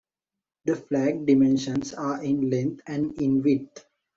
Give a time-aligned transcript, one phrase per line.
[0.65, 3.85] The flag dimensions are in length and in width.